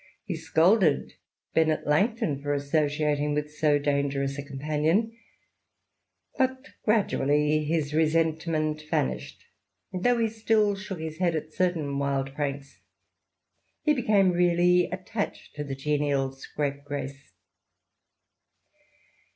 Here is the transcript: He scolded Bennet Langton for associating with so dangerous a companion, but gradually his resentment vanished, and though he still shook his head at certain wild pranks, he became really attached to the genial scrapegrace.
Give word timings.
He 0.25 0.35
scolded 0.35 1.13
Bennet 1.53 1.85
Langton 1.85 2.41
for 2.41 2.55
associating 2.55 3.35
with 3.35 3.53
so 3.53 3.77
dangerous 3.77 4.35
a 4.39 4.41
companion, 4.41 5.15
but 6.39 6.69
gradually 6.83 7.63
his 7.65 7.93
resentment 7.93 8.83
vanished, 8.89 9.43
and 9.93 10.03
though 10.03 10.17
he 10.17 10.27
still 10.27 10.75
shook 10.75 10.99
his 10.99 11.19
head 11.19 11.35
at 11.35 11.53
certain 11.53 11.99
wild 11.99 12.33
pranks, 12.33 12.81
he 13.83 13.93
became 13.93 14.31
really 14.31 14.89
attached 14.91 15.53
to 15.55 15.63
the 15.63 15.75
genial 15.75 16.31
scrapegrace. 16.31 17.33